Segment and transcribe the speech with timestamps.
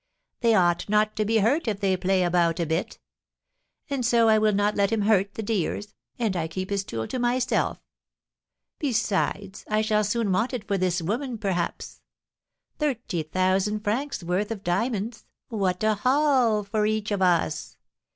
[0.39, 2.97] They ought not to be hurt if they play about a bit;
[3.87, 7.05] and so I will not let him hurt the dears, and I keep his tool
[7.05, 7.77] to myself.
[8.79, 12.01] Besides, I shall soon want it for this woman, perhaps.
[12.79, 17.77] Thirty thousand francs' worth of diamonds, what a 'haul' for each of us!